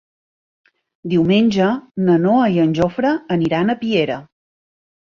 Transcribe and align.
Diumenge 1.13 1.67
na 2.09 2.17
Noa 2.25 2.49
i 2.57 2.61
en 2.65 2.75
Jofre 2.81 3.17
aniran 3.39 3.71
a 3.71 3.79
Piera. 3.87 4.19